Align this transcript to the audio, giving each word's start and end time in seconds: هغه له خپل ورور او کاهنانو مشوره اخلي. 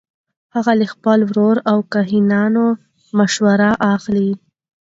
هغه 0.55 0.71
له 0.79 0.85
خپل 0.93 1.19
ورور 1.29 1.57
او 1.71 1.77
کاهنانو 1.93 2.65
مشوره 3.17 3.71
اخلي. 3.93 4.31